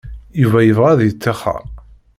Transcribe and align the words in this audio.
Yuba 0.41 0.59
yebɣa 0.63 0.89
ad 0.91 1.01
yettixer. 1.03 1.63